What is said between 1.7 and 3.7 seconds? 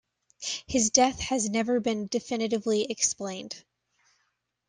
been definitively explained.